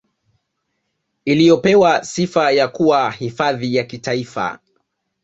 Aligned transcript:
Iliyopewa 1.25 2.03
sifa 2.03 2.51
ya 2.51 2.67
kuwa 2.67 3.11
hifadhi 3.11 3.75
ya 3.75 3.83
Kitaifa 3.83 4.59